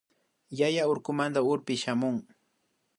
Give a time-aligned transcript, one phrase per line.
[0.59, 2.17] Yayaka urkumanta ushupi shamun